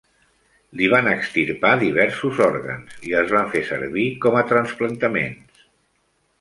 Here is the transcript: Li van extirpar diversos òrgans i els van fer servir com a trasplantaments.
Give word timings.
Li 0.79 0.87
van 0.93 1.09
extirpar 1.11 1.73
diversos 1.83 2.41
òrgans 2.47 2.97
i 3.11 3.15
els 3.21 3.35
van 3.37 3.53
fer 3.55 3.63
servir 3.71 4.09
com 4.27 4.41
a 4.41 4.45
trasplantaments. 4.55 5.65